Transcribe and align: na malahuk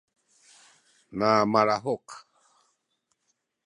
na 1.17 1.29
malahuk 1.51 2.07